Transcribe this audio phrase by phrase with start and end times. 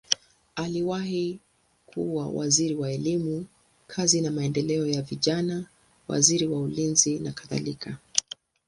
[0.55, 1.39] Aliwahi
[1.85, 3.45] kuwa waziri wa elimu,
[3.87, 5.65] kazi na maendeleo ya vijana,
[6.09, 7.97] wizara ya ulinzi nakadhalika.